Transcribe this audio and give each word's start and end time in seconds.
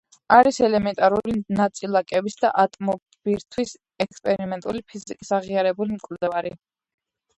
არის 0.35 0.57
ელემენტარული 0.67 1.33
ნაწილაკების 1.59 2.37
და 2.45 2.51
ატომბირთვის 2.63 3.75
ექსპერიმენტული 4.07 4.83
ფიზიკის 4.91 5.35
აღიარებული 5.39 5.99
მკვლევარი. 6.01 6.57